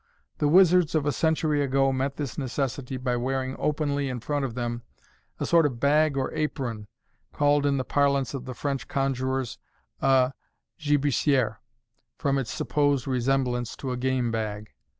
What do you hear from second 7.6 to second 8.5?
in the parlance of